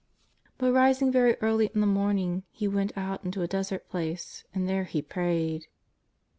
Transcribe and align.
But, 0.57 0.71
rising 0.73 1.11
very 1.11 1.35
early 1.43 1.69
in 1.75 1.79
the 1.79 1.85
morning, 1.85 2.41
He 2.49 2.67
went 2.67 2.91
out 2.97 3.23
into 3.23 3.43
a 3.43 3.47
des 3.47 3.65
ert 3.71 3.87
place 3.87 4.43
and 4.51 4.67
there 4.67 4.85
He 4.85 4.99
prayed. 5.03 5.67